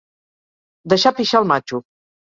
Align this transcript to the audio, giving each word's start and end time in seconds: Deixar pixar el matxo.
Deixar 0.95 1.15
pixar 1.21 1.45
el 1.45 1.49
matxo. 1.55 1.87